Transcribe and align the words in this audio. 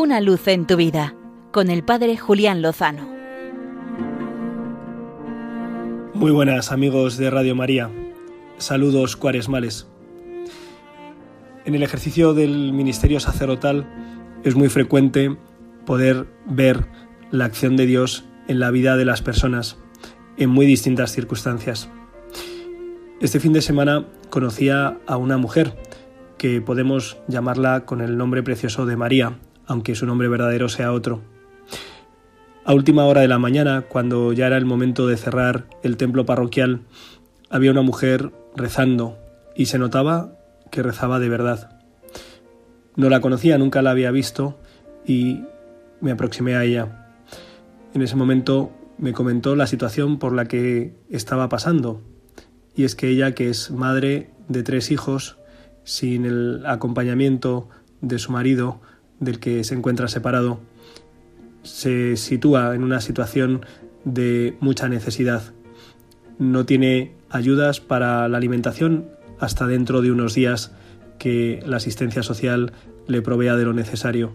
Una 0.00 0.22
luz 0.22 0.48
en 0.48 0.66
tu 0.66 0.76
vida 0.76 1.14
con 1.52 1.68
el 1.68 1.84
Padre 1.84 2.16
Julián 2.16 2.62
Lozano. 2.62 3.06
Muy 6.14 6.30
buenas 6.30 6.72
amigos 6.72 7.18
de 7.18 7.28
Radio 7.28 7.54
María. 7.54 7.90
Saludos 8.56 9.16
cuaresmales. 9.16 9.88
En 11.66 11.74
el 11.74 11.82
ejercicio 11.82 12.32
del 12.32 12.72
ministerio 12.72 13.20
sacerdotal 13.20 13.86
es 14.42 14.54
muy 14.54 14.70
frecuente 14.70 15.36
poder 15.84 16.26
ver 16.46 16.86
la 17.30 17.44
acción 17.44 17.76
de 17.76 17.84
Dios 17.84 18.24
en 18.48 18.58
la 18.58 18.70
vida 18.70 18.96
de 18.96 19.04
las 19.04 19.20
personas 19.20 19.76
en 20.38 20.48
muy 20.48 20.64
distintas 20.64 21.12
circunstancias. 21.12 21.90
Este 23.20 23.38
fin 23.38 23.52
de 23.52 23.60
semana 23.60 24.06
conocía 24.30 24.96
a 25.06 25.18
una 25.18 25.36
mujer 25.36 25.76
que 26.38 26.62
podemos 26.62 27.18
llamarla 27.28 27.84
con 27.84 28.00
el 28.00 28.16
nombre 28.16 28.42
precioso 28.42 28.86
de 28.86 28.96
María, 28.96 29.38
aunque 29.66 29.94
su 29.94 30.06
nombre 30.06 30.28
verdadero 30.28 30.68
sea 30.68 30.92
otro. 30.92 31.22
A 32.64 32.74
última 32.74 33.04
hora 33.04 33.22
de 33.22 33.28
la 33.28 33.38
mañana, 33.38 33.82
cuando 33.82 34.32
ya 34.32 34.46
era 34.46 34.56
el 34.56 34.64
momento 34.64 35.06
de 35.06 35.16
cerrar 35.16 35.66
el 35.82 35.96
templo 35.96 36.26
parroquial, 36.26 36.82
había 37.48 37.70
una 37.70 37.82
mujer 37.82 38.32
rezando 38.54 39.18
y 39.56 39.66
se 39.66 39.78
notaba 39.78 40.32
que 40.70 40.82
rezaba 40.82 41.18
de 41.18 41.28
verdad. 41.28 41.80
No 42.96 43.08
la 43.08 43.20
conocía, 43.20 43.58
nunca 43.58 43.82
la 43.82 43.90
había 43.90 44.10
visto 44.10 44.58
y 45.06 45.42
me 46.00 46.12
aproximé 46.12 46.54
a 46.54 46.64
ella. 46.64 47.08
En 47.94 48.02
ese 48.02 48.16
momento 48.16 48.72
me 48.98 49.12
comentó 49.12 49.56
la 49.56 49.66
situación 49.66 50.18
por 50.18 50.34
la 50.34 50.44
que 50.44 50.94
estaba 51.08 51.48
pasando 51.48 52.02
y 52.74 52.84
es 52.84 52.94
que 52.94 53.08
ella, 53.08 53.34
que 53.34 53.50
es 53.50 53.70
madre 53.70 54.30
de 54.48 54.62
tres 54.62 54.90
hijos, 54.90 55.38
sin 55.84 56.24
el 56.24 56.64
acompañamiento 56.66 57.68
de 58.00 58.18
su 58.18 58.32
marido, 58.32 58.80
del 59.20 59.38
que 59.38 59.62
se 59.64 59.74
encuentra 59.74 60.08
separado, 60.08 60.60
se 61.62 62.16
sitúa 62.16 62.74
en 62.74 62.82
una 62.82 63.00
situación 63.00 63.64
de 64.04 64.56
mucha 64.60 64.88
necesidad. 64.88 65.52
No 66.38 66.64
tiene 66.66 67.12
ayudas 67.28 67.80
para 67.80 68.26
la 68.28 68.38
alimentación 68.38 69.08
hasta 69.38 69.66
dentro 69.66 70.02
de 70.02 70.10
unos 70.10 70.34
días 70.34 70.72
que 71.18 71.62
la 71.66 71.76
asistencia 71.76 72.22
social 72.22 72.72
le 73.06 73.22
provea 73.22 73.56
de 73.56 73.64
lo 73.64 73.72
necesario. 73.72 74.32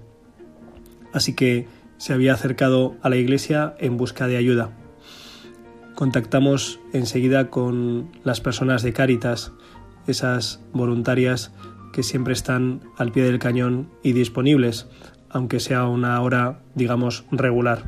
Así 1.13 1.33
que 1.33 1.67
se 1.97 2.13
había 2.13 2.33
acercado 2.33 2.95
a 3.01 3.09
la 3.09 3.15
iglesia 3.15 3.75
en 3.79 3.97
busca 3.97 4.27
de 4.27 4.37
ayuda. 4.37 4.71
Contactamos 5.95 6.79
enseguida 6.91 7.49
con 7.49 8.09
las 8.23 8.41
personas 8.41 8.83
de 8.83 8.93
Cáritas, 8.93 9.53
esas 10.07 10.59
voluntarias 10.73 11.51
que 11.95 12.03
siempre 12.03 12.33
están 12.33 12.81
al 12.97 13.13
pie 13.13 13.23
del 13.23 13.39
cañón 13.39 13.89
y 14.03 14.11
disponibles, 14.11 14.85
aunque 15.29 15.61
sea 15.61 15.85
una 15.85 16.19
hora, 16.19 16.59
digamos, 16.73 17.23
regular. 17.31 17.85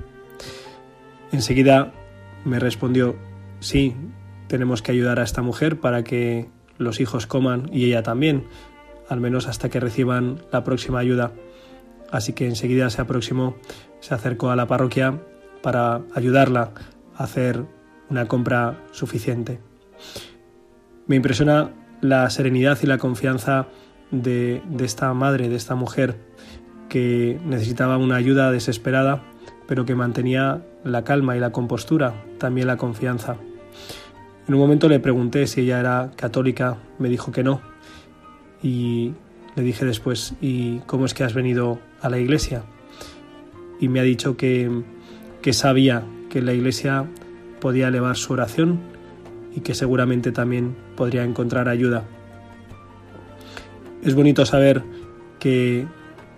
Enseguida 1.34 1.92
me 2.46 2.58
respondió, 2.58 3.18
sí, 3.60 3.98
tenemos 4.48 4.82
que 4.82 4.94
ayudar 4.94 5.20
a 5.20 5.24
esta 5.24 5.42
mujer 5.42 5.82
para 5.82 6.06
que 6.06 6.48
los 6.78 7.02
hijos 7.02 7.28
coman 7.28 7.70
y 7.74 7.84
ella 7.84 8.02
también, 8.02 8.46
al 9.10 9.20
menos 9.20 9.46
hasta 9.46 9.68
que 9.68 9.82
reciban 9.82 10.42
la 10.54 10.64
próxima 10.64 11.00
ayuda. 11.00 11.34
Así 12.10 12.32
que 12.32 12.48
enseguida 12.48 12.90
se 12.90 13.02
aproximó, 13.02 13.58
se 14.00 14.14
acercó 14.14 14.52
a 14.52 14.56
la 14.56 14.68
parroquia 14.68 15.22
para 15.62 16.04
ayudarla 16.16 16.72
a 17.14 17.26
hacer 17.26 17.66
una 18.10 18.26
compra 18.30 18.86
suficiente. 18.92 19.60
Me 21.08 21.18
impresiona 21.18 21.74
la 22.00 22.30
serenidad 22.30 22.78
y 22.82 22.86
la 22.86 23.00
confianza 23.00 23.68
de, 24.12 24.62
esta 24.80 25.14
madre, 25.14 25.50
de 25.50 25.56
esta 25.56 25.76
mujer, 25.76 26.18
que 26.90 27.40
necesitaba 27.46 27.98
una 27.98 28.16
ayuda 28.16 28.52
desesperada, 28.52 29.24
pero 29.68 29.86
que 29.86 29.96
mantenía 29.96 30.64
la 30.84 31.04
calma 31.04 31.36
y 31.36 31.40
la 31.40 31.52
compostura, 31.52 32.24
también 32.38 32.68
la 32.68 32.78
confianza. 32.78 33.38
En 34.48 34.54
un 34.54 34.60
momento 34.60 34.88
le 34.88 35.00
pregunté 35.00 35.46
si 35.48 35.62
ella 35.62 35.80
era 35.80 36.12
católica, 36.16 36.78
me 37.00 37.10
dijo 37.10 37.32
que 37.32 37.44
no, 37.44 37.62
y 38.64 39.14
le 39.56 39.64
dije 39.64 39.86
después, 39.86 40.36
¿y 40.40 40.80
cómo 40.80 41.06
es 41.06 41.14
que 41.14 41.24
has 41.24 41.34
venido 41.34 41.80
a 42.02 42.10
la 42.10 42.20
iglesia? 42.20 42.64
Y 43.80 43.90
me 43.90 44.00
ha 44.00 44.04
dicho 44.04 44.38
que, 44.38 44.84
que 45.42 45.54
sabía 45.54 46.04
que 46.30 46.42
la 46.42 46.54
iglesia 46.54 47.06
podía 47.60 47.90
elevar 47.90 48.16
su 48.16 48.34
oración 48.34 48.80
y 49.56 49.62
que 49.62 49.74
seguramente 49.74 50.32
también 50.32 50.76
podría 50.96 51.24
encontrar 51.24 51.68
ayuda. 51.68 52.06
Es 54.08 54.16
bonito 54.16 54.46
saber 54.46 54.84
que 55.38 55.86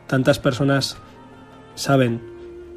tantas 0.07 0.39
personas 0.39 0.97
saben 1.75 2.19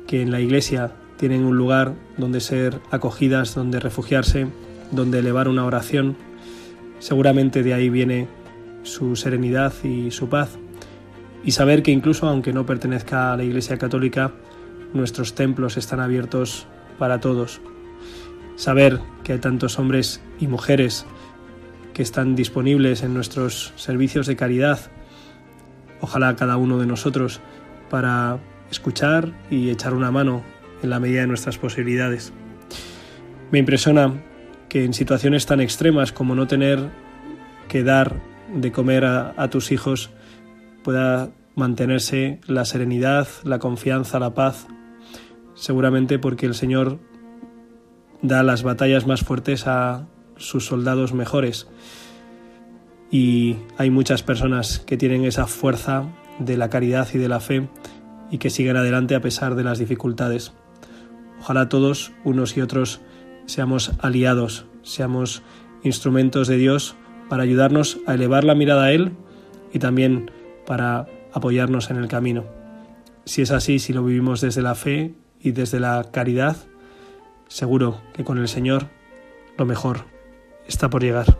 que 0.06 0.20
en 0.20 0.30
la 0.30 0.38
iglesia 0.38 0.92
tienen 1.16 1.46
un 1.46 1.56
lugar 1.56 1.94
donde 2.18 2.40
ser 2.40 2.78
acogidas, 2.90 3.54
donde 3.54 3.80
refugiarse, 3.80 4.48
donde 4.90 5.20
elevar 5.20 5.48
una 5.48 5.64
oración. 5.64 6.14
Seguramente 6.98 7.62
de 7.62 7.72
ahí 7.72 7.88
viene 7.88 8.28
su 8.82 9.16
serenidad 9.16 9.72
y 9.82 10.10
su 10.10 10.28
paz. 10.28 10.58
Y 11.42 11.52
saber 11.52 11.82
que 11.82 11.90
incluso 11.90 12.28
aunque 12.28 12.52
no 12.52 12.66
pertenezca 12.66 13.32
a 13.32 13.36
la 13.38 13.44
Iglesia 13.44 13.78
Católica, 13.78 14.34
nuestros 14.92 15.34
templos 15.34 15.78
están 15.78 16.00
abiertos 16.00 16.66
para 16.98 17.18
todos, 17.18 17.62
saber 18.56 19.00
que 19.24 19.32
hay 19.32 19.38
tantos 19.38 19.78
hombres 19.78 20.20
y 20.38 20.48
mujeres 20.48 21.06
que 21.92 22.02
están 22.02 22.34
disponibles 22.34 23.02
en 23.02 23.14
nuestros 23.14 23.72
servicios 23.76 24.26
de 24.26 24.36
caridad, 24.36 24.78
ojalá 26.00 26.36
cada 26.36 26.56
uno 26.56 26.78
de 26.78 26.86
nosotros, 26.86 27.40
para 27.90 28.38
escuchar 28.70 29.32
y 29.50 29.70
echar 29.70 29.94
una 29.94 30.10
mano 30.10 30.42
en 30.82 30.90
la 30.90 31.00
medida 31.00 31.20
de 31.20 31.26
nuestras 31.26 31.58
posibilidades. 31.58 32.32
Me 33.50 33.58
impresiona 33.58 34.22
que 34.68 34.84
en 34.84 34.94
situaciones 34.94 35.44
tan 35.46 35.60
extremas 35.60 36.12
como 36.12 36.34
no 36.34 36.46
tener 36.46 36.90
que 37.68 37.84
dar 37.84 38.20
de 38.54 38.72
comer 38.72 39.04
a, 39.04 39.34
a 39.36 39.48
tus 39.50 39.72
hijos 39.72 40.10
pueda 40.82 41.30
mantenerse 41.54 42.40
la 42.46 42.64
serenidad, 42.64 43.28
la 43.44 43.58
confianza, 43.58 44.18
la 44.18 44.34
paz, 44.34 44.66
seguramente 45.54 46.18
porque 46.18 46.46
el 46.46 46.54
Señor 46.54 46.98
da 48.22 48.42
las 48.42 48.62
batallas 48.62 49.06
más 49.06 49.22
fuertes 49.22 49.66
a 49.66 50.06
sus 50.36 50.66
soldados 50.66 51.12
mejores. 51.12 51.68
Y 53.10 53.56
hay 53.76 53.90
muchas 53.90 54.22
personas 54.22 54.78
que 54.80 54.96
tienen 54.96 55.24
esa 55.24 55.46
fuerza 55.46 56.08
de 56.38 56.56
la 56.56 56.70
caridad 56.70 57.08
y 57.12 57.18
de 57.18 57.28
la 57.28 57.40
fe 57.40 57.68
y 58.30 58.38
que 58.38 58.50
siguen 58.50 58.76
adelante 58.76 59.14
a 59.14 59.20
pesar 59.20 59.54
de 59.54 59.64
las 59.64 59.78
dificultades. 59.78 60.52
Ojalá 61.40 61.68
todos, 61.68 62.12
unos 62.24 62.56
y 62.56 62.60
otros, 62.60 63.00
seamos 63.46 63.92
aliados, 64.00 64.66
seamos 64.82 65.42
instrumentos 65.82 66.48
de 66.48 66.56
Dios 66.56 66.96
para 67.28 67.42
ayudarnos 67.42 67.98
a 68.06 68.14
elevar 68.14 68.44
la 68.44 68.54
mirada 68.54 68.84
a 68.84 68.92
Él 68.92 69.12
y 69.72 69.78
también 69.78 70.30
para 70.66 71.06
apoyarnos 71.32 71.90
en 71.90 71.96
el 71.96 72.08
camino. 72.08 72.44
Si 73.24 73.42
es 73.42 73.50
así, 73.50 73.78
si 73.78 73.92
lo 73.92 74.04
vivimos 74.04 74.40
desde 74.40 74.62
la 74.62 74.74
fe 74.74 75.14
y 75.40 75.52
desde 75.52 75.80
la 75.80 76.10
caridad, 76.12 76.56
Seguro 77.52 78.00
que 78.14 78.24
con 78.24 78.38
el 78.38 78.48
Señor 78.48 78.88
lo 79.58 79.66
mejor 79.66 80.06
está 80.72 80.88
por 80.88 81.02
llegar. 81.02 81.38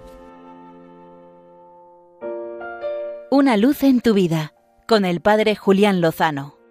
Una 3.30 3.56
luz 3.56 3.82
en 3.82 4.00
tu 4.00 4.14
vida 4.14 4.52
con 4.86 5.04
el 5.04 5.20
Padre 5.20 5.56
Julián 5.56 6.00
Lozano. 6.00 6.61